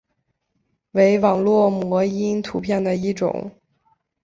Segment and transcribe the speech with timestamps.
[0.93, 3.51] 为网络模因图片的一种。